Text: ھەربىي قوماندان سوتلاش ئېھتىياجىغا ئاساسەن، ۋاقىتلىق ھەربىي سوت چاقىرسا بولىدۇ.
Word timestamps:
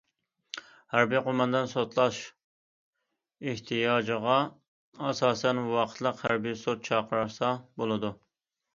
ھەربىي 0.93 1.19
قوماندان 1.27 1.69
سوتلاش 1.73 2.21
ئېھتىياجىغا 3.51 4.41
ئاساسەن، 5.11 5.65
ۋاقىتلىق 5.77 6.21
ھەربىي 6.27 6.61
سوت 6.67 6.87
چاقىرسا 6.93 7.57
بولىدۇ. 7.83 8.17